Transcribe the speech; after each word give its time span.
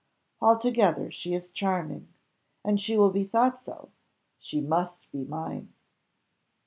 altogether 0.41 1.11
she 1.11 1.35
is 1.35 1.51
charming! 1.51 2.11
and 2.65 2.81
she 2.81 2.97
will 2.97 3.11
be 3.11 3.23
thought 3.23 3.59
so! 3.59 3.89
she 4.39 4.59
must 4.59 5.05
be 5.11 5.23
mine!" 5.23 5.71